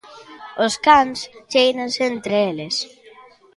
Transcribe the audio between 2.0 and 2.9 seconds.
entre eles.